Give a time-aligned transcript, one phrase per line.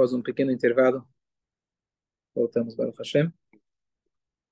[0.00, 1.06] Após um pequeno intervalo,
[2.34, 3.30] voltamos para o Hashem.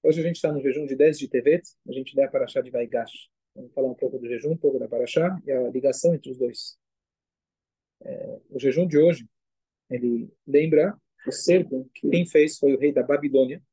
[0.02, 2.60] Hoje a gente está no jejum de 10 de Tevet, a gente der a Parashá
[2.60, 3.30] de Vaigash.
[3.54, 6.36] Vamos falar um pouco do jejum, um pouco da Parashá e a ligação entre os
[6.36, 6.78] dois.
[8.02, 9.26] É, o jejum de hoje,
[9.88, 10.94] ele lembra
[11.26, 13.64] o cerco que quem fez foi o rei da Babilônia,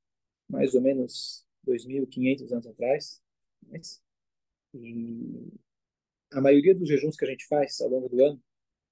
[0.47, 3.21] mais ou menos 2.500 anos atrás.
[4.73, 5.51] E
[6.31, 8.41] a maioria dos jejuns que a gente faz ao longo do ano,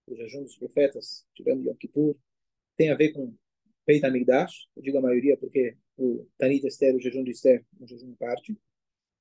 [0.05, 2.18] o jejum dos profetas, tirando Yom Kippur,
[2.75, 3.36] tem a ver com
[3.86, 7.87] Beit HaMikdash, eu digo a maioria porque o Tanit Esther, o jejum de Esther, um
[7.87, 8.57] jejum parte,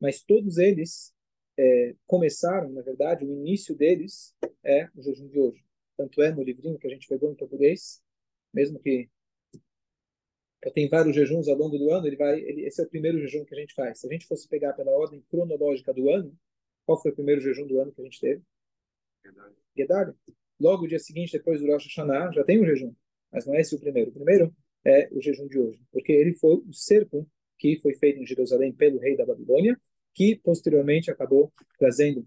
[0.01, 1.15] mas todos eles
[1.59, 4.35] é, começaram, na verdade, o início deles
[4.65, 5.65] é o jejum de hoje.
[5.97, 8.03] Tanto é no livrinho que a gente pegou em português,
[8.53, 9.09] mesmo que
[10.75, 13.45] tem vários jejuns ao longo do ano, ele vai, ele, esse é o primeiro jejum
[13.45, 13.99] que a gente faz.
[13.99, 16.37] Se a gente fosse pegar pela ordem cronológica do ano,
[16.87, 18.43] qual foi o primeiro jejum do ano que a gente teve?
[19.77, 20.15] Gedalia.
[20.61, 22.95] Logo, o dia seguinte, depois do Rosh Hashanah, já tem um jejum.
[23.33, 24.11] Mas não é esse o primeiro.
[24.11, 25.81] O primeiro é o jejum de hoje.
[25.91, 29.81] Porque ele foi o cerco que foi feito em Jerusalém pelo rei da Babilônia,
[30.15, 32.27] que posteriormente acabou trazendo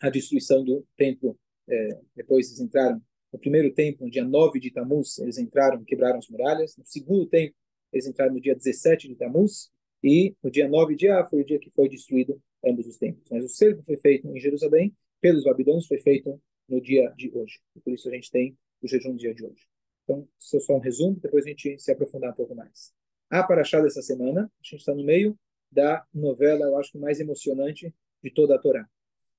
[0.00, 1.38] a destruição do templo.
[1.68, 3.00] É, depois eles entraram
[3.32, 6.76] no primeiro templo, no dia 9 de Tammuz, eles entraram, quebraram as muralhas.
[6.76, 7.56] No segundo templo,
[7.92, 9.70] eles entraram no dia 17 de Tammuz.
[10.02, 13.24] E no dia 9 de Ah foi o dia que foi destruído ambos os templos.
[13.30, 17.60] Mas o cerco foi feito em Jerusalém pelos babilônios, foi feito no dia de hoje.
[17.76, 19.71] E por isso a gente tem o jejum do dia de hoje.
[20.12, 22.92] Então, isso é só um resumo, depois a gente se aprofundar um pouco mais.
[23.30, 25.38] A Paraxá dessa semana, a gente está no meio
[25.70, 28.86] da novela, eu acho que mais emocionante de toda a Torá.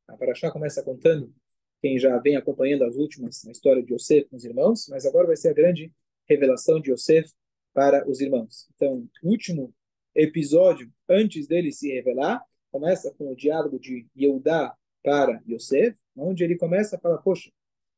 [0.07, 1.31] A Paraxá começa contando,
[1.79, 5.27] quem já vem acompanhando as últimas, a história de Yosef com os irmãos, mas agora
[5.27, 5.91] vai ser a grande
[6.27, 7.31] revelação de Yosef
[7.73, 8.67] para os irmãos.
[8.75, 9.73] Então, o último
[10.15, 16.57] episódio, antes dele se revelar, começa com o diálogo de Yehudá para Yosef, onde ele
[16.57, 17.51] começa a falar, poxa,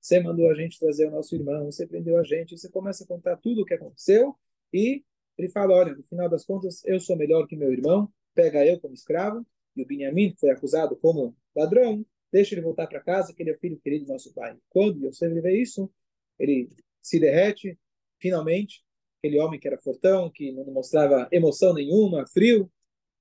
[0.05, 3.07] você mandou a gente trazer o nosso irmão, você prendeu a gente, você começa a
[3.07, 4.35] contar tudo o que aconteceu,
[4.73, 5.03] e
[5.37, 8.79] ele fala, olha, no final das contas, eu sou melhor que meu irmão, pega eu
[8.79, 9.45] como escravo,
[9.75, 13.57] e o Benjamim, foi acusado como ladrão, deixa ele voltar para casa, que ele é
[13.57, 14.57] filho querido do nosso pai.
[14.69, 15.91] Quando Yosef vê isso,
[16.37, 16.69] ele
[17.01, 17.77] se derrete,
[18.19, 18.83] finalmente,
[19.19, 22.71] aquele homem que era fortão, que não mostrava emoção nenhuma, frio,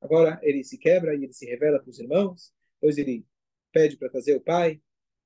[0.04, 2.52] Agora ele se quebra e ele se revela para os irmãos.
[2.74, 3.24] Depois ele
[3.72, 4.78] pede para trazer o pai.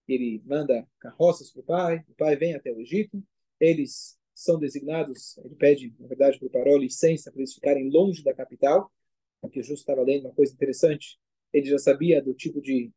[0.08, 2.04] Ele manda carroças para o pai.
[2.08, 3.22] O pai vem até o Egito.
[3.60, 5.36] Eles são designados.
[5.38, 8.90] Ele pede, na verdade, para o Paró licença para eles ficarem longe da capital.
[9.42, 11.18] O Justo estava lendo uma coisa interessante.
[11.52, 12.90] Ele já sabia do tipo de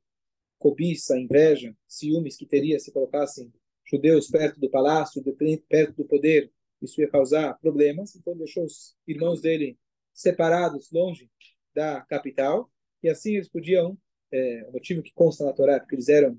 [0.57, 3.51] cobiça, inveja, ciúmes que teria se colocassem
[3.83, 5.23] judeus perto do palácio,
[5.67, 6.51] perto do poder.
[6.81, 8.15] Isso ia causar problemas.
[8.15, 9.77] Então deixou os irmãos dele
[10.13, 11.29] separados, longe
[11.73, 12.69] da capital,
[13.01, 13.97] e assim eles podiam,
[14.31, 16.37] é, o motivo que consta na Torá, porque eles eram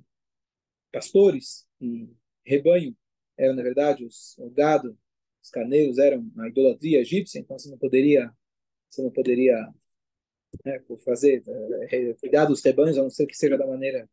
[0.92, 2.08] pastores e
[2.44, 2.96] rebanho,
[3.36, 4.96] eram na verdade os, o gado,
[5.42, 8.32] os carneiros eram a idolatria egípcia, então você não poderia,
[8.90, 9.56] você não poderia
[10.64, 11.42] né, fazer,
[11.90, 14.08] é, cuidar dos rebanhos, a não ser que seja da maneira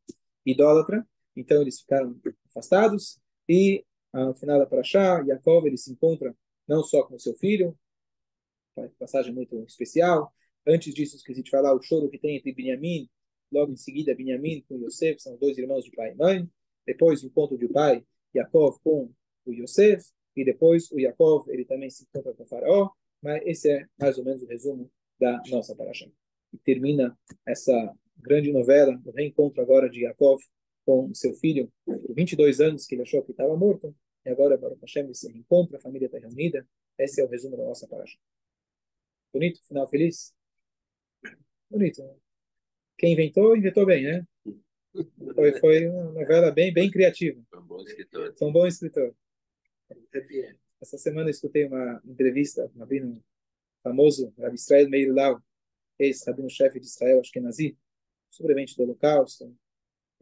[0.45, 2.19] idólatra, então eles ficaram
[2.49, 6.35] afastados, e ao final da Parashá, Jacob ele se encontra
[6.67, 7.77] não só com seu filho,
[8.97, 10.33] passagem muito especial,
[10.69, 13.09] Antes disso, esqueci de falar o choro que tem entre Benjamim,
[13.51, 16.49] logo em seguida Benjamim com Yosef, são dois irmãos de pai e mãe.
[16.89, 18.03] Depois o encontro do pai,
[18.35, 19.11] Yaakov com
[19.45, 20.03] o Yosef.
[20.35, 22.89] E depois o Yaakov, ele também se encontra com o faraó.
[23.21, 26.07] Mas esse é mais ou menos o resumo da nossa paraxá.
[26.51, 30.41] E termina essa grande novela, o reencontro agora de Yaakov
[30.83, 33.95] com seu filho, por 22 anos que ele achou que estava morto.
[34.25, 36.67] E agora, o Hashem, se reencontra, a família está reunida.
[36.97, 38.17] Esse é o resumo da nossa paraxá.
[39.31, 39.61] Bonito?
[39.67, 40.33] Final feliz?
[41.69, 42.01] Bonito.
[42.03, 42.15] Né?
[42.97, 44.27] Quem inventou, inventou bem, né?
[45.35, 47.41] Foi, foi uma novela bem, bem criativa.
[47.49, 48.33] Foi um bom escritor.
[48.37, 49.15] Foi um bom escritor.
[50.81, 53.23] Essa semana eu escutei uma entrevista com um rabino
[53.83, 55.41] famoso, Rabbi Israel Meir Lau,
[55.97, 57.77] ex-rabino-chefe de Israel, acho que é nazi,
[58.29, 59.55] sobrevivente do Holocausto.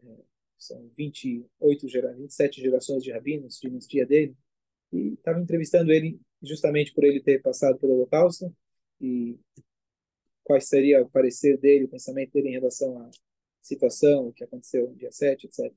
[0.02, 0.16] É,
[0.58, 4.36] são 28, gera, 27 gerações de rabinos, dinastia dele.
[4.92, 8.54] E estava entrevistando ele justamente por ele ter passado pelo Holocausto
[9.00, 9.38] e
[10.42, 13.10] qual seria o parecer dele, o pensamento dele em relação à
[13.60, 15.72] situação, o que aconteceu no dia 7, etc.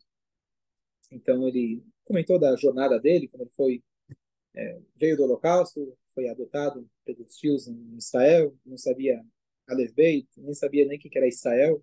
[1.12, 3.84] Então ele comentou da jornada dele, como ele foi
[4.54, 9.24] é, veio do Holocausto, foi adotado pelos tios em Israel, não sabia
[9.68, 11.82] Aleph Beit, nem sabia nem o que era Israel.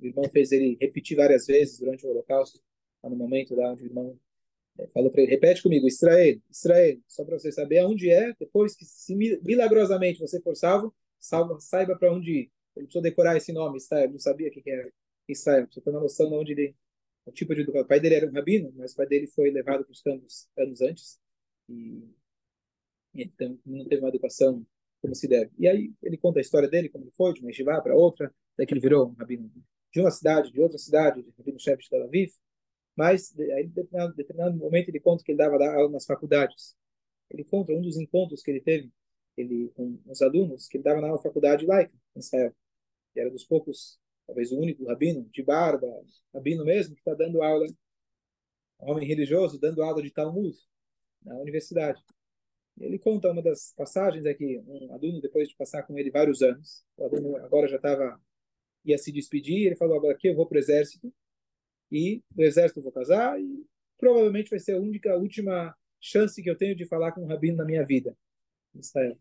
[0.00, 2.60] O irmão fez ele repetir várias vezes durante o Holocausto,
[3.02, 4.18] no momento lá onde o irmão
[4.78, 8.74] é, falou para ele, repete comigo, Israel, Israel, só para você saber aonde é, depois
[8.74, 12.50] que se milagrosamente você for salvo, saiba para onde ir.
[12.74, 14.92] Ele precisou decorar esse nome, Israel, não sabia o que era
[15.32, 16.76] Israel, precisa ter uma noção de onde ele,
[17.26, 17.84] o tipo de educação.
[17.84, 20.48] O pai dele era um rabino, mas o pai dele foi levado para os campos
[20.56, 21.20] anos antes.
[21.68, 22.02] E
[23.14, 24.64] Então, não teve uma educação
[25.00, 25.50] como se deve.
[25.58, 28.32] E aí ele conta a história dele, como ele foi, de uma yeshiva para outra,
[28.56, 29.50] daí que ele virou um rabino
[29.92, 32.32] de uma cidade, de outra cidade, de rabino-chefe de Tel Aviv.
[32.94, 36.76] Mas, aí, em determinado, determinado momento, ele conta que ele dava aula nas faculdades.
[37.30, 38.92] Ele conta um dos encontros que ele teve
[39.36, 42.54] ele, com os alunos, que ele dava na faculdade laica, em Israel.
[43.14, 45.86] E era dos poucos, talvez o único rabino, de barba,
[46.34, 47.66] rabino mesmo, que está dando aula,
[48.78, 50.56] homem religioso, dando aula de Talmud
[51.22, 52.02] na universidade.
[52.78, 56.42] Ele conta uma das passagens é que um aluno, depois de passar com ele vários
[56.42, 58.20] anos, o aluno agora já estava
[58.84, 61.12] ia se despedir, ele falou agora aqui eu vou para o exército
[61.90, 63.66] e do exército eu vou casar e
[63.98, 67.56] provavelmente vai ser a única última chance que eu tenho de falar com um rabino
[67.56, 68.16] na minha vida
[68.74, 69.18] em Israel.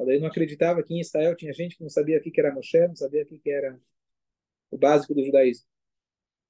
[0.00, 2.78] Ele não acreditava que em Israel tinha gente que não sabia o que era Moshe,
[2.86, 3.78] não sabia o que era
[4.70, 5.66] o básico do judaísmo.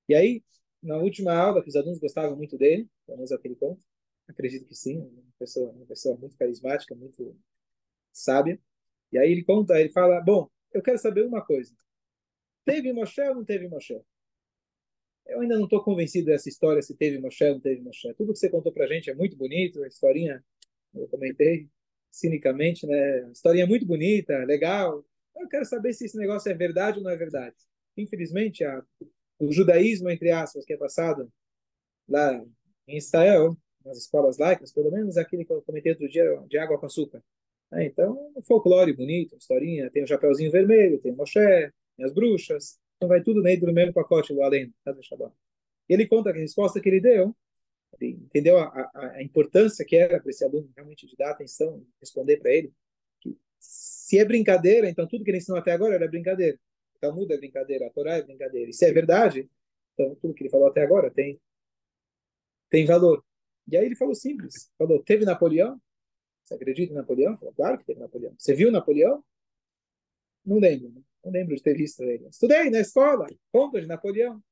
[0.08, 0.42] E aí,
[0.82, 3.84] na última aula, que os alunos gostavam muito dele, pelo menos aquele ponto,
[4.30, 7.36] Acredito que sim, uma pessoa, uma pessoa muito carismática, muito
[8.12, 8.60] sábia.
[9.12, 11.74] E aí ele conta, ele fala: Bom, eu quero saber uma coisa.
[12.64, 14.00] Teve Moshe ou não teve Moshe?
[15.26, 18.14] Eu ainda não estou convencido dessa história, se teve Moshe ou não teve Moshe.
[18.14, 20.44] Tudo que você contou para a gente é muito bonito, a historinha,
[20.94, 21.68] eu comentei
[22.10, 23.30] cinicamente, né?
[23.30, 25.04] Historinha é muito bonita, legal.
[25.36, 27.56] Eu quero saber se esse negócio é verdade ou não é verdade.
[27.96, 28.82] Infelizmente, a,
[29.38, 31.30] o judaísmo, entre aspas, que é passado
[32.08, 32.42] lá
[32.86, 36.78] em Israel, nas escolas laicas, pelo menos aquele que eu comentei outro dia, de água
[36.78, 37.22] com açúcar.
[37.72, 41.38] É, então, folclore bonito, historinha, tem o Chapeuzinho Vermelho, tem o Moshe,
[41.96, 45.32] tem as bruxas, então vai tudo dentro do mesmo pacote do além, do
[45.88, 47.34] Ele conta que a resposta que ele deu,
[48.00, 52.38] entendeu a, a, a importância que era para esse aluno realmente de dar atenção, responder
[52.38, 52.72] para ele,
[53.20, 56.58] que se é brincadeira, então tudo que ele ensinou até agora era brincadeira.
[57.00, 58.70] Talmud é brincadeira, a Torá é brincadeira.
[58.70, 59.48] E se é verdade,
[59.94, 61.40] então tudo que ele falou até agora tem,
[62.68, 63.24] tem valor.
[63.66, 65.80] E aí ele falou simples, falou, teve Napoleão?
[66.44, 67.38] Você acredita em Napoleão?
[67.38, 68.34] Falou, claro que teve Napoleão.
[68.38, 69.24] Você viu Napoleão?
[70.44, 72.26] Não lembro, não lembro de ter visto ele.
[72.28, 74.42] Estudei na escola, conta de Napoleão.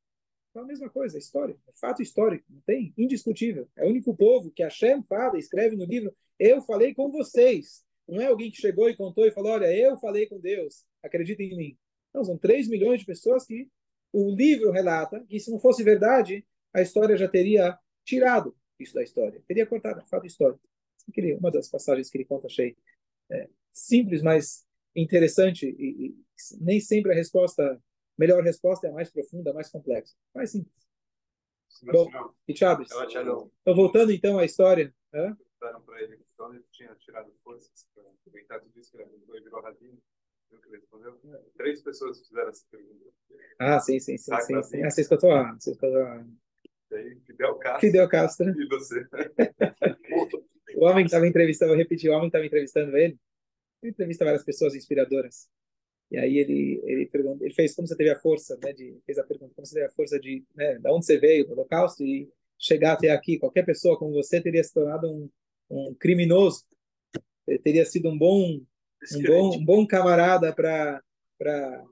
[0.54, 3.68] É a mesma coisa, história, é fato histórico, não tem, indiscutível.
[3.76, 7.84] É o único povo que Hashem fala, escreve no livro, eu falei com vocês.
[8.08, 11.52] Não é alguém que chegou e contou e falou, olha, eu falei com Deus, acreditem
[11.52, 11.78] em mim.
[12.24, 13.68] São 3 milhões de pessoas que
[14.12, 19.02] o livro relata que se não fosse verdade, a história já teria tirado isso da
[19.02, 19.42] história.
[19.46, 20.60] Teria cortado, fato histórico.
[21.38, 22.76] Uma das passagens que ele conta achei
[23.30, 26.16] é, simples, mas interessante e, e,
[26.60, 27.80] nem sempre a resposta,
[28.18, 30.14] melhor resposta é a mais profunda, a mais complexa.
[30.34, 30.88] Mais simples.
[31.84, 32.10] Bom,
[32.46, 32.88] e Chaves?
[32.90, 34.92] Então, voltando então à história.
[35.12, 35.32] É?
[35.32, 39.62] Perguntaram para ele quando ele tinha tirado forças para aproveitar tudo isso que ele virou
[39.62, 39.98] rabino.
[41.56, 43.10] Três pessoas fizeram essa pergunta.
[43.58, 44.34] Ah, sim, sim, sim.
[44.40, 44.82] sim, sim.
[44.82, 46.24] Ah, você escutou a, você escutou a,
[47.26, 47.80] Fidel Castro.
[47.80, 48.60] Fidel Castro.
[48.60, 49.06] E você?
[50.76, 53.18] o homem que estava entrevistando, vou repetir, o homem que estava entrevistando ele,
[53.82, 55.48] ele entrevista várias pessoas inspiradoras.
[56.10, 59.18] E aí ele ele pergunta, ele fez como você teve a força, né, de fez
[59.18, 62.02] a pergunta como você teve a força de, né, da onde você veio do Holocausto
[62.02, 62.28] e
[62.58, 63.38] chegar até aqui.
[63.38, 65.28] Qualquer pessoa como você teria se tornado um,
[65.70, 66.64] um criminoso,
[67.62, 68.60] teria sido um bom
[69.14, 71.02] um bom, um bom camarada para
[71.38, 71.84] para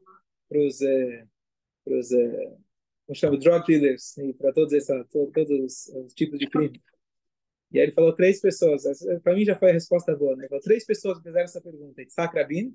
[0.50, 1.24] os é,
[1.86, 2.56] os é,
[3.06, 6.82] como chama, drug dealers, e para todos, essa, todos, todos os tipos de crime.
[7.70, 8.82] E aí ele falou três pessoas.
[9.22, 10.34] Para mim já foi a resposta boa.
[10.34, 10.42] Né?
[10.42, 12.02] Ele falou três pessoas fizeram essa pergunta.
[12.02, 12.74] Itzhak Rabin,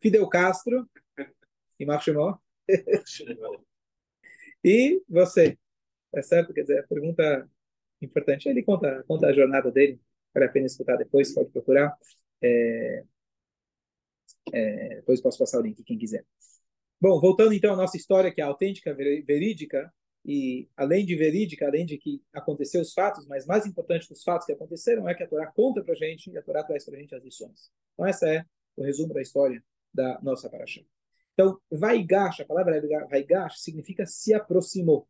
[0.00, 0.88] Fidel Castro
[1.78, 2.04] e Mark
[4.64, 5.58] e você.
[6.14, 6.52] É certo?
[6.52, 7.48] Quer dizer, a pergunta
[8.00, 8.48] importante.
[8.48, 10.00] Ele conta, conta a jornada dele.
[10.32, 11.96] Vale a pena escutar depois, pode procurar.
[12.42, 13.04] É,
[14.52, 16.24] é, depois posso passar o link, quem quiser.
[17.00, 19.92] Bom, voltando então à nossa história, que é autêntica, verídica,
[20.24, 24.46] e além de verídica, além de que aconteceu os fatos, mas mais importante dos fatos
[24.46, 26.96] que aconteceram é que a Torá conta para a gente e a Torá traz para
[26.96, 27.70] a gente as lições.
[27.94, 28.44] Então, essa é
[28.76, 30.80] o resumo da história da nossa paraxá.
[31.32, 35.08] Então, Vaigash, a palavra Vaigash significa se aproximou.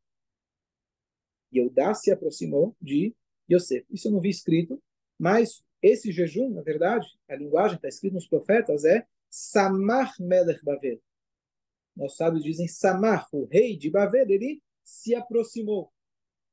[1.55, 3.15] Yehudá se aproximou de
[3.51, 3.87] Yosef.
[3.91, 4.83] Isso eu não vi escrito,
[5.19, 11.01] mas esse jejum, na verdade, a linguagem está escrita nos profetas é Samar Melech Bavel
[11.97, 15.91] nossos sábios dizem, Samar, o rei de Bavel, ele se aproximou.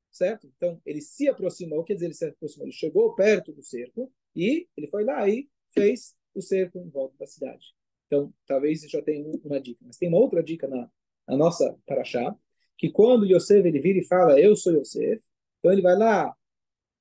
[0.09, 0.47] Certo?
[0.55, 4.67] Então, ele se aproximou, quer dizer, ele se aproximou, ele chegou perto do cerco e
[4.77, 7.73] ele foi lá e fez o cerco em volta da cidade.
[8.07, 9.79] Então, talvez já tenha uma dica.
[9.85, 10.89] Mas tem uma outra dica na,
[11.27, 12.35] na nossa paraxá,
[12.77, 15.21] que quando Yosef ele vira e fala, eu sou Yosef,
[15.59, 16.35] então ele vai lá,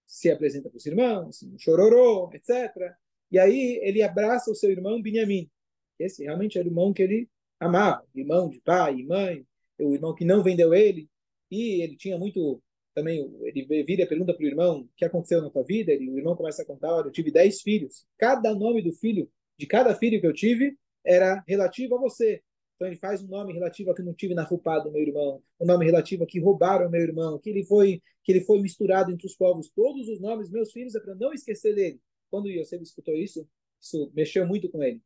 [0.07, 2.95] se apresenta para os irmãos, chororô, etc.
[3.31, 5.51] E aí ele abraça o seu irmão Binyamin.
[5.99, 9.47] Esse realmente era o irmão que ele amava, irmão de pai e mãe,
[9.79, 11.09] o irmão que não vendeu ele,
[11.51, 12.63] e ele tinha muito
[12.95, 15.93] também ele vira e pergunta para o irmão o que aconteceu na tua vida.
[15.93, 18.07] Ele, o irmão começa a contar: olha, eu tive dez filhos.
[18.19, 22.43] Cada nome do filho, de cada filho que eu tive, era relativo a você.
[22.77, 25.43] Então ele faz um nome relativo a que não tive na rupá do meu irmão,
[25.61, 29.11] um nome relativo a que roubaram meu irmão, que ele foi que ele foi misturado
[29.11, 29.71] entre os povos.
[29.71, 32.01] Todos os nomes meus filhos é para não esquecer dele.
[32.31, 33.49] Quando Yosef escutou isso,
[33.81, 35.03] isso mexeu muito com ele.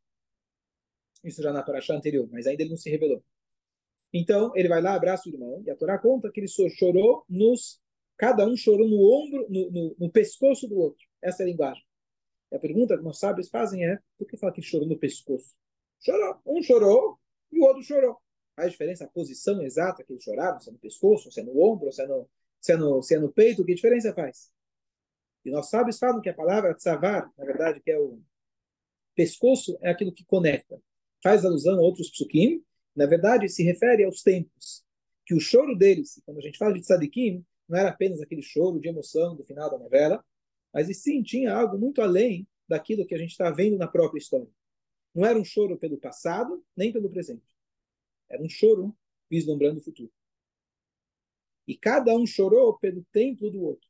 [1.25, 3.23] Isso já na paraxá anterior, mas ainda ele não se revelou.
[4.19, 7.79] Então, ele vai lá, abraça o irmão, e a Torá conta que ele chorou nos.
[8.17, 11.07] Cada um chorou no ombro, no, no, no pescoço do outro.
[11.21, 11.85] Essa é a linguagem.
[12.51, 15.55] E a pergunta que nós sábios fazem é: por que fala que chorou no pescoço?
[16.01, 16.41] Chorou.
[16.47, 17.19] Um chorou
[17.53, 18.17] e o outro chorou.
[18.55, 21.61] Faz diferença a posição exata que ele chorava, se é no pescoço, se é no
[21.61, 22.27] ombro, se é no,
[22.59, 24.51] se é no, se é no peito, que diferença faz?
[25.45, 28.19] E nós sábios falam que a palavra tzavar, na verdade, que é o
[29.15, 30.81] pescoço, é aquilo que conecta.
[31.23, 32.65] Faz alusão a outros psukim,
[32.97, 34.85] na verdade, se refere aos tempos.
[35.27, 38.81] Que o choro deles, quando a gente fala de tzadikim, não era apenas aquele choro
[38.81, 40.25] de emoção do final da novela,
[40.73, 44.19] mas e sim tinha algo muito além daquilo que a gente está vendo na própria
[44.19, 44.49] história.
[45.15, 47.45] Não era um choro pelo passado, nem pelo presente.
[48.29, 48.97] Era um choro
[49.31, 50.13] vislumbrando o futuro.
[51.67, 53.89] E cada um chorou pelo templo do outro.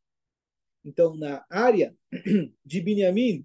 [0.84, 1.94] Então, na área
[2.64, 3.44] de Binyamin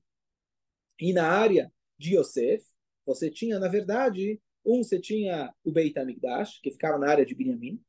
[1.00, 2.64] e na área de Yosef,
[3.06, 7.36] você tinha, na verdade, um, você tinha o Beit HaMikdash, que ficava na área de
[7.36, 7.82] Binyamin,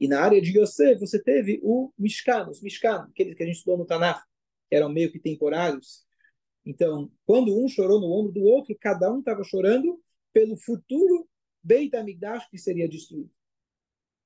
[0.00, 3.56] e na área de Yosef você teve o Mishkan, os Mishkan, aqueles que a gente
[3.56, 4.20] estudou no Tanakh,
[4.68, 6.04] que eram meio que temporários.
[6.64, 10.00] Então, quando um chorou no ombro do outro, cada um estava chorando
[10.32, 11.28] pelo futuro
[11.62, 13.30] Beit HaMikdash que seria destruído.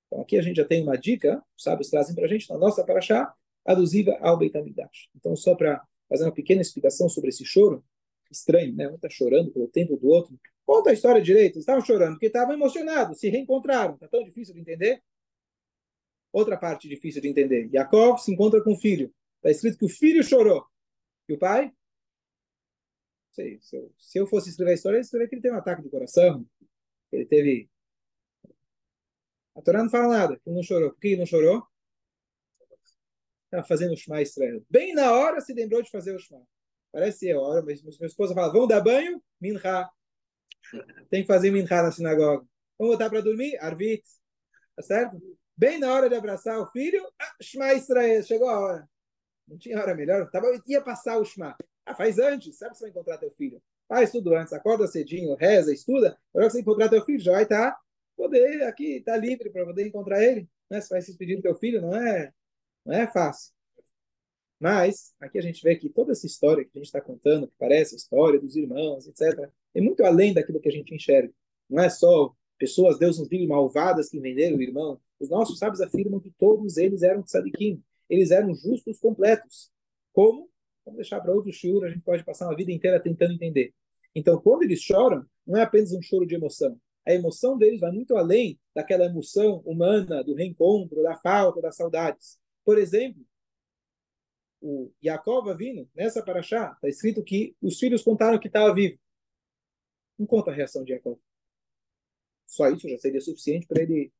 [0.07, 2.57] Então, aqui a gente já tem uma dica, os sábios trazem para a gente na
[2.57, 3.35] nossa paraxá,
[3.65, 5.09] alusiva ao Beit HaMikdash.
[5.15, 7.85] Então, só para fazer uma pequena explicação sobre esse choro,
[8.31, 8.89] estranho, né?
[8.89, 11.61] Um está chorando pelo tempo do outro, Conta a história direito.
[11.61, 13.95] Estavam chorando porque estavam emocionados, se reencontraram.
[13.95, 15.01] Está tão difícil de entender?
[16.33, 17.71] Outra parte difícil de entender.
[17.73, 19.15] Yaakov se encontra com o filho.
[19.37, 20.67] Está escrito que o filho chorou.
[21.29, 21.73] E o pai?
[23.31, 25.59] Sei, se, eu, se eu fosse escrever a história, eu escrever que ele teve um
[25.59, 26.45] ataque de coração.
[27.13, 27.71] Ele teve.
[29.55, 30.91] A Torá não fala nada, ele não chorou.
[30.91, 31.65] Por que ele não chorou?
[33.45, 34.63] Estava fazendo o Shema Israel.
[34.69, 36.47] Bem na hora se lembrou de fazer o Shema.
[36.97, 39.23] Parece a hora, mas minha esposa fala: vamos dar banho?
[39.39, 39.61] Minha.
[41.11, 42.43] Tem que fazer minhá na sinagoga.
[42.79, 43.55] Vamos voltar para dormir?
[43.59, 44.03] Arvit.
[44.75, 45.21] Tá certo?
[45.55, 48.89] Bem na hora de abraçar o filho, ah, Shema Israel, chegou a hora.
[49.47, 50.31] Não tinha hora melhor.
[50.31, 51.55] Tava, ia passar o Shema.
[51.85, 53.63] Ah, faz antes, sabe que você vai encontrar teu filho.
[53.87, 56.19] Faz tudo antes, acorda cedinho, reza, estuda.
[56.33, 57.81] Agora que você encontrar teu filho, já vai estar, tá,
[58.17, 60.49] poder aqui, tá livre para poder encontrar ele.
[60.71, 60.81] Né?
[60.81, 62.33] Você se despedir do teu filho, não é,
[62.87, 63.55] não é fácil.
[64.59, 67.55] Mas, aqui a gente vê que toda essa história que a gente está contando, que
[67.59, 71.33] parece a história dos irmãos, etc., é muito além daquilo que a gente enxerga.
[71.69, 74.99] Não é só pessoas, Deus nos livre, malvadas que venderam o irmão.
[75.21, 77.83] Os nossos sábios afirmam que todos eles eram tzadikim.
[78.09, 79.71] Eles eram justos completos.
[80.13, 80.49] Como?
[80.85, 83.75] Vamos deixar para outro shiur, a gente pode passar uma vida inteira tentando entender.
[84.15, 86.81] Então, quando eles choram, não é apenas um choro de emoção.
[87.05, 92.39] A emoção deles vai muito além daquela emoção humana, do reencontro, da falta, das saudades.
[92.65, 93.23] Por exemplo,
[94.67, 98.99] o Yaakov vindo nessa paraxá, está escrito que os filhos contaram que estava vivo.
[100.19, 101.19] Não conta a reação de Jacob.
[102.47, 104.13] Só isso já seria suficiente para ele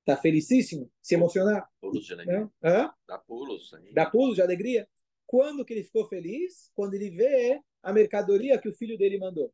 [0.00, 1.68] estar tá felicíssimo, se emocionar.
[1.80, 2.50] Pulos de alegria.
[2.62, 2.94] Hã?
[3.06, 3.70] Dá pulos.
[3.92, 4.88] Dá pulos de alegria.
[5.26, 6.70] Quando que ele ficou feliz?
[6.74, 9.52] Quando ele vê a mercadoria que o filho dele mandou.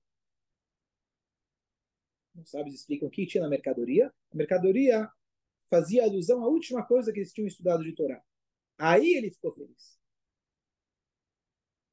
[2.34, 4.12] Não sabes explicam o que tinha na mercadoria?
[4.32, 5.10] A mercadoria
[5.68, 8.22] fazia alusão à última coisa que eles tinham estudado de Torá.
[8.78, 9.98] Aí ele ficou feliz.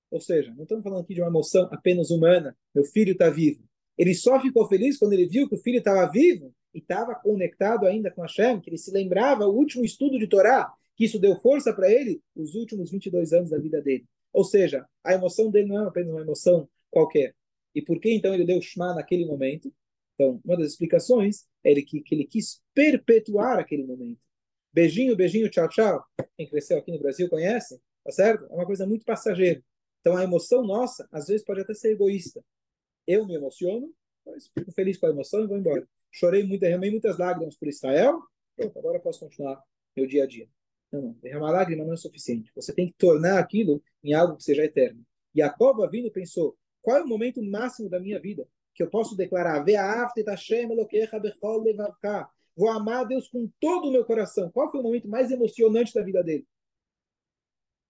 [0.10, 2.56] Ou seja, não estamos falando aqui de uma emoção apenas humana.
[2.74, 3.64] Meu filho está vivo.
[3.98, 7.86] Ele só ficou feliz quando ele viu que o filho estava vivo e estava conectado
[7.86, 11.40] ainda com Hashem, que ele se lembrava o último estudo de Torá, que isso deu
[11.40, 14.06] força para ele os últimos 22 anos da vida dele.
[14.32, 17.34] Ou seja, a emoção dele não é apenas uma emoção qualquer.
[17.74, 19.74] E por que então ele deu Shema naquele momento?
[20.14, 24.20] Então, uma das explicações é ele que, que ele quis perpetuar aquele momento.
[24.74, 26.04] Beijinho, beijinho, tchau, tchau.
[26.36, 28.46] Quem cresceu aqui no Brasil conhece, tá certo?
[28.46, 29.64] É uma coisa muito passageira.
[30.08, 32.42] Então, a emoção nossa, às vezes, pode até ser egoísta
[33.06, 33.94] eu me emociono,
[34.26, 35.86] mas fico feliz com a emoção e vou embora.
[36.10, 38.22] Chorei muito, derramei muitas lágrimas por Israel,
[38.56, 39.62] pronto, agora posso continuar
[39.96, 40.48] meu dia a dia.
[40.90, 42.50] Não, não, derramar lágrima não é suficiente.
[42.56, 45.06] Você tem que tornar aquilo em algo que seja eterno.
[45.36, 48.90] E a Cova vindo pensou, qual é o momento máximo da minha vida que eu
[48.90, 49.66] posso declarar,
[52.56, 54.50] vou amar a Deus com todo o meu coração.
[54.52, 56.48] Qual foi o momento mais emocionante da vida dele?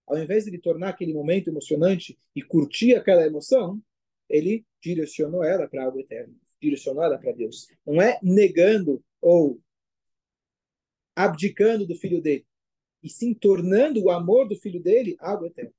[0.07, 3.81] Ao invés de ele tornar aquele momento emocionante e curtir aquela emoção,
[4.29, 7.67] ele direcionou ela para algo eterno, direcionou ela para Deus.
[7.85, 9.59] Não é negando ou
[11.15, 12.45] abdicando do filho dele.
[13.03, 15.73] e sim tornando o amor do filho dele algo eterno.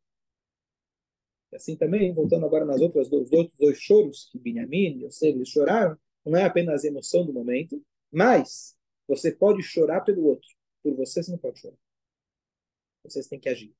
[1.50, 5.44] E assim também, voltando agora nas outras dois, outros dois choros que Benjamin e Yosef
[5.44, 10.49] choraram, não é apenas a emoção do momento, mas você pode chorar pelo outro.
[10.82, 11.76] Por você, você não pode chorar.
[13.02, 13.75] Vocês têm que agir.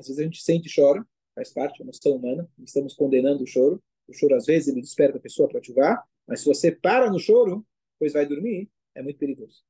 [0.00, 3.46] Às vezes a gente sente e chora, faz parte da emoção humana, estamos condenando o
[3.46, 3.82] choro.
[4.08, 7.18] O choro, às vezes, ele desperta a pessoa para ativar, mas se você para no
[7.18, 7.64] choro,
[7.98, 9.62] pois vai dormir, é muito perigoso.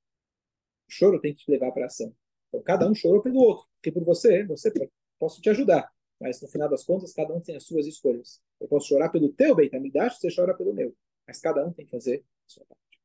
[0.88, 2.14] O choro tem que te levar para a ação.
[2.48, 4.72] Então, cada um chorou pelo outro, porque por você, você
[5.18, 8.40] posso te ajudar, mas no final das contas, cada um tem as suas escolhas.
[8.60, 10.94] Eu posso chorar pelo teu bem, me dá, você chora pelo meu,
[11.26, 13.00] mas cada um tem que fazer a sua parte.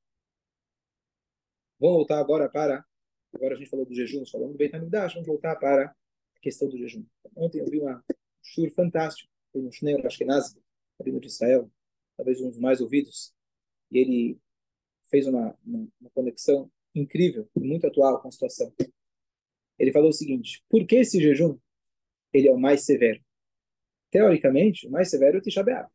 [1.79, 2.85] Vamos voltar agora para.
[3.33, 5.93] Agora a gente falou do jejum, falando do Beit HaMikdash, vamos voltar para
[6.35, 7.05] a questão do jejum.
[7.35, 8.03] Ontem eu vi uma
[8.41, 10.57] shur fantástico, foi um Shneur Ashkenazi,
[11.03, 11.69] vindo de Israel,
[12.15, 13.33] talvez um dos mais ouvidos,
[13.91, 14.39] e ele
[15.09, 18.73] fez uma, uma, uma conexão incrível e muito atual com a situação.
[19.77, 21.57] Ele falou o seguinte: por que esse jejum
[22.33, 23.23] ele é o mais severo?
[24.09, 25.89] Teoricamente, o mais severo é o Tisha B'Av.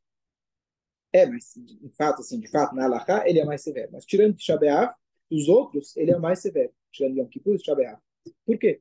[1.13, 3.91] É, mas de fato, assim, de fato, na Alaha, ele é mais severo.
[3.93, 4.95] Mas tirando Tisha B'Av,
[5.31, 6.73] os outros, ele é o mais severo.
[6.93, 7.99] Tirando Yom Kippur e Tisha B'Av.
[8.45, 8.81] Por quê?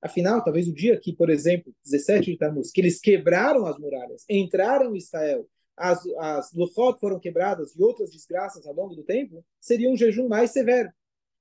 [0.00, 4.24] Afinal, talvez o dia que, por exemplo, 17 de Tammuz, que eles quebraram as muralhas,
[4.28, 9.44] entraram em Israel, as, as Luchot foram quebradas e outras desgraças ao longo do tempo,
[9.60, 10.90] seria um jejum mais severo.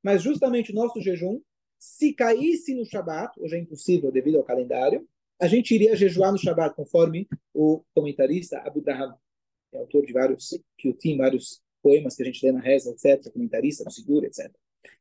[0.03, 1.41] Mas justamente o nosso jejum,
[1.77, 5.07] se caísse no Shabat, hoje é impossível devido ao calendário,
[5.39, 9.15] a gente iria jejuar no Shabat, conforme o comentarista Abu Dahab,
[9.74, 10.57] é autor de vários
[11.00, 14.51] tem vários poemas que a gente lê na reza, etc., comentarista, no seguro, etc.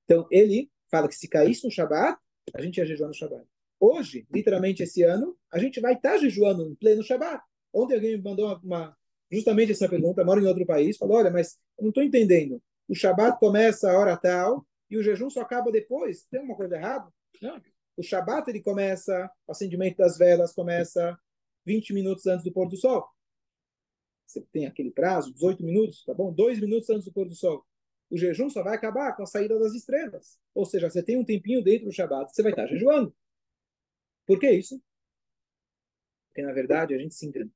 [0.05, 2.19] Então, ele fala que se caísse no Shabat,
[2.53, 3.45] a gente ia jejuar no Shabat.
[3.81, 7.43] Hoje, literalmente esse ano, a gente vai estar jejuando em pleno Shabat.
[7.73, 8.97] Ontem alguém me mandou uma, uma
[9.31, 12.63] justamente essa pergunta, mora em outro país, falou, olha, mas não estou entendendo.
[12.89, 16.25] O Shabat começa a hora tal e o jejum só acaba depois.
[16.31, 17.09] Tem uma coisa errada?
[17.43, 17.61] Não.
[17.97, 21.19] O Shabat ele começa, o acendimento das velas começa
[21.65, 23.09] 20 minutos antes do pôr do sol.
[24.27, 26.33] Você tem aquele prazo, 18 minutos, tá bom?
[26.33, 27.65] Dois minutos antes do pôr do sol.
[28.11, 30.39] O jejum só vai acabar com a saída das estrelas.
[30.55, 33.15] Ou seja, você tem um tempinho dentro do Shabat, você vai estar jejuando.
[34.27, 34.81] Por que isso?
[36.29, 37.51] Porque, na verdade, a gente se engana.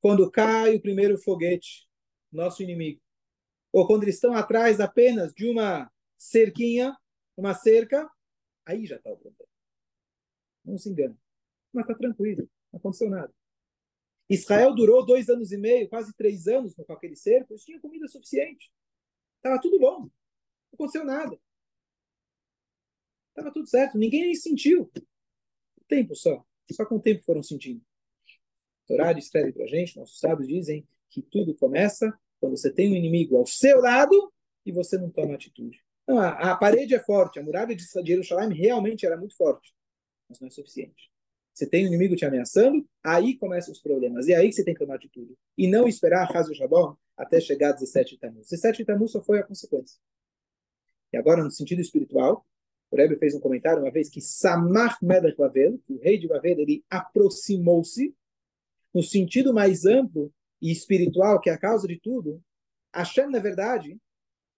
[0.00, 1.88] Quando cai o primeiro foguete,
[2.30, 3.00] nosso inimigo,
[3.72, 6.96] ou quando eles estão atrás apenas de uma cerquinha,
[7.36, 8.10] uma cerca,
[8.66, 9.48] aí já está o problema.
[10.64, 11.16] Não se engane.
[11.72, 13.32] Mas está tranquilo, não aconteceu nada.
[14.28, 18.06] Israel durou dois anos e meio, quase três anos com aquele cerco, eles tinham comida
[18.08, 18.70] suficiente.
[19.42, 20.02] Estava tudo bom.
[20.02, 20.10] Não
[20.74, 21.36] aconteceu nada.
[23.30, 23.98] Estava tudo certo.
[23.98, 24.88] Ninguém nem sentiu.
[25.88, 26.46] Tempo só.
[26.70, 27.82] Só com o tempo foram sentindo.
[28.84, 32.90] A Torá escreve para a gente, nossos sábios dizem que tudo começa quando você tem
[32.90, 34.32] um inimigo ao seu lado
[34.64, 35.84] e você não toma atitude.
[36.08, 39.74] A, a parede é forte, a muralha de Jerusalém realmente era muito forte,
[40.28, 41.11] mas não é suficiente.
[41.52, 44.26] Você tem um inimigo te ameaçando, aí começam os problemas.
[44.26, 45.34] E é aí que você tem que tomar atitude.
[45.56, 48.48] E não esperar a Hazel Shabbat até chegar a 17 de Tammuz.
[48.48, 49.98] 17 de Tammuz só foi a consequência.
[51.12, 52.46] E agora, no sentido espiritual,
[52.90, 56.58] o Rebbe fez um comentário uma vez que Samach Melech Bavel, o rei de Bavel,
[56.58, 58.14] ele aproximou-se
[58.94, 62.42] no sentido mais amplo e espiritual, que é a causa de tudo,
[62.94, 63.98] Hashem, na verdade,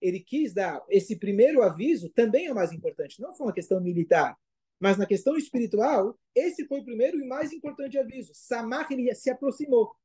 [0.01, 3.81] ele quis dar esse primeiro aviso, também é o mais importante, não foi uma questão
[3.81, 4.37] militar,
[4.79, 8.31] mas na questão espiritual, esse foi o primeiro e mais importante aviso.
[8.33, 9.95] Samar, se aproximou.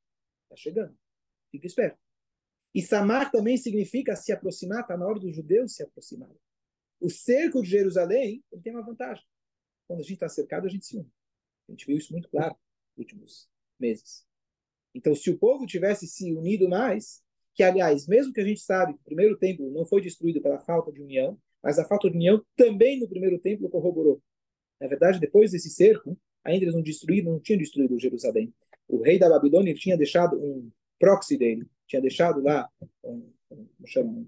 [0.45, 0.97] Está chegando.
[1.51, 1.99] Fica esperto.
[2.75, 6.39] E Samar também significa se aproximar, está na hora dos judeus se aproximarem.
[7.01, 9.25] O cerco de Jerusalém ele tem uma vantagem.
[9.89, 11.11] Quando a gente está cercado, a gente se une.
[11.69, 12.55] A gente viu isso muito claro
[12.97, 14.25] nos últimos meses.
[14.95, 17.23] Então, se o povo tivesse se unido mais,
[17.55, 20.61] que aliás, mesmo que a gente sabe que o primeiro templo não foi destruído pela
[20.61, 24.23] falta de união, mas a falta de união também no primeiro templo corroborou.
[24.81, 28.53] Na verdade, depois desse cerco, ainda eles não destruíram, não tinham destruído Jerusalém.
[28.89, 32.69] O rei da Babilônia tinha deixado um proxy dele, tinha deixado lá
[33.05, 33.31] um,
[34.01, 34.27] um,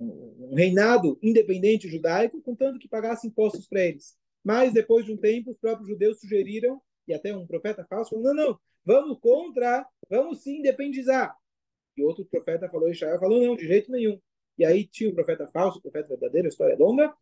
[0.00, 4.16] um, reinado independente judaico, contanto que pagasse impostos para eles.
[4.42, 8.24] Mas depois de um tempo, os próprios judeus sugeriram, e até um profeta falso falou:
[8.24, 11.36] não, não, vamos contra, vamos se independizar.
[11.96, 14.18] E outro profeta falou, Israel falou, não, de jeito nenhum.
[14.56, 17.12] E aí tinha o profeta falso, o profeta verdadeiro, a história é longa.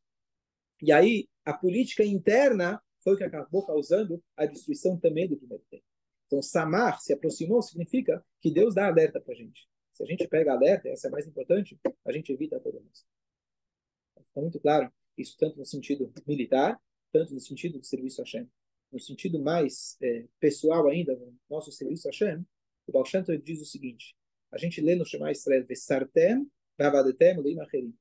[0.83, 5.65] E aí a política interna foi o que acabou causando a destruição também do primeiro
[5.71, 5.85] tempo.
[6.27, 9.67] Então, Samar se aproximou significa que Deus dá alerta para a gente.
[9.93, 12.91] Se a gente pega alerta, essa é a mais importante, a gente evita todo mundo.
[12.93, 16.79] Está muito claro isso tanto no sentido militar,
[17.11, 18.49] tanto no sentido do serviço a Hashem
[18.91, 22.45] no sentido mais é, pessoal ainda, no nosso serviço a Hashem,
[22.87, 24.15] o Baal Shem diz o seguinte,
[24.51, 27.95] a gente lê no Shema Israel, Vesartem, Vavadetem, Leim Acherim.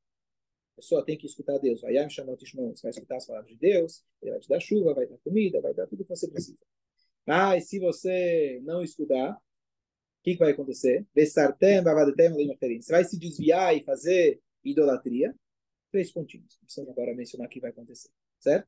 [0.77, 1.81] Pessoa tem que escutar Deus.
[1.81, 5.07] Me chamou você vai escutar as palavras de Deus, ele vai te dar chuva, vai
[5.07, 6.59] dar comida, vai dar tudo que você precisa.
[7.25, 9.39] Mas se você não estudar, o
[10.23, 11.05] que, que vai acontecer?
[11.13, 15.35] Você vai se desviar e fazer idolatria.
[15.91, 16.57] Três pontinhos.
[16.57, 18.09] Precisamos agora mencionar o que vai acontecer.
[18.39, 18.67] Certo?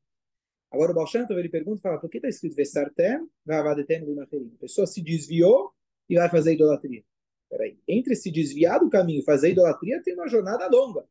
[0.71, 4.51] Agora o Baal ele pergunta, fala, por que está escrito Vesartem, Vavadetem, Limacherim?
[4.55, 5.73] A pessoa se desviou
[6.07, 7.03] e vai fazer idolatria.
[7.49, 11.05] Peraí, entre se desviar do caminho e fazer idolatria tem uma jornada longa.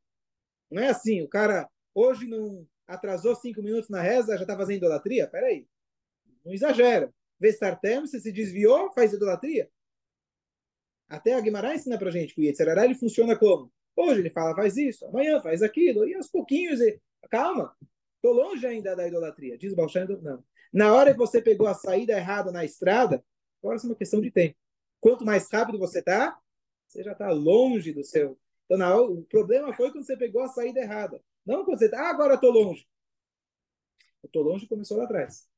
[0.70, 4.78] Não é assim, o cara hoje não atrasou cinco minutos na reza, já está fazendo
[4.78, 5.26] idolatria?
[5.26, 5.66] Peraí,
[6.44, 7.12] não exagera.
[7.40, 9.70] Vestartem, você se desviou, faz idolatria?
[11.08, 13.72] Até a Guimarães ensina pra gente que o Yetzirará ele funciona como?
[13.96, 17.00] Hoje ele fala, faz isso, amanhã faz aquilo, e aos pouquinhos, e...
[17.30, 17.74] calma,
[18.16, 19.56] estou longe ainda da idolatria.
[19.56, 20.44] Diz Balshando, não.
[20.72, 23.24] Na hora que você pegou a saída errada na estrada,
[23.62, 24.56] agora é uma questão de tempo.
[25.00, 26.38] Quanto mais rápido você está,
[26.86, 28.38] você já está longe do seu.
[28.68, 31.22] Então, não, o problema foi quando você pegou a saída errada.
[31.44, 32.86] Não quando você está, ah, agora estou longe.
[34.22, 35.48] Eu estou longe começou lá atrás.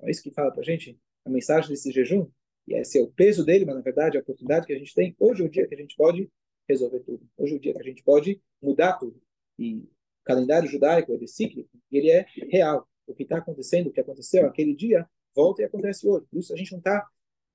[0.00, 2.30] É isso que fala para a gente a mensagem desse jejum.
[2.68, 5.16] E esse é o peso dele, mas na verdade a oportunidade que a gente tem.
[5.18, 6.30] Hoje é o dia que a gente pode
[6.68, 7.28] resolver tudo.
[7.36, 9.20] Hoje é o dia que a gente pode mudar tudo.
[9.58, 9.90] E o
[10.24, 12.88] calendário judaico, ele é cíclico, ele é real.
[13.08, 16.26] O que está acontecendo, o que aconteceu aquele dia, volta e acontece hoje.
[16.30, 17.08] Por isso a gente não está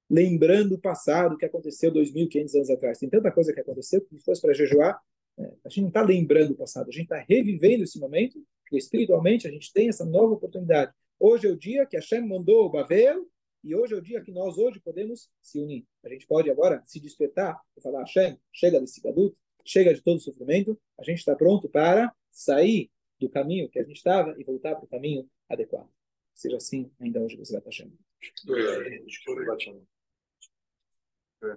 [0.09, 2.97] lembrando o passado que aconteceu 2.500 anos atrás.
[2.97, 4.99] Tem tanta coisa que aconteceu que se fosse para jejuar,
[5.37, 8.77] né, a gente não está lembrando o passado, a gente está revivendo esse momento, que
[8.77, 10.91] espiritualmente a gente tem essa nova oportunidade.
[11.19, 13.27] Hoje é o dia que Hashem mandou o Bavel,
[13.63, 15.85] e hoje é o dia que nós hoje podemos se unir.
[16.03, 20.17] A gente pode agora se despertar e falar, Hashem, chega desse gaduto, chega de todo
[20.17, 22.89] o sofrimento, a gente está pronto para sair
[23.19, 25.89] do caminho que a gente estava e voltar para o caminho adequado.
[26.33, 27.91] Seja assim ainda hoje, você vai estar Hashem.
[31.39, 31.55] 그래.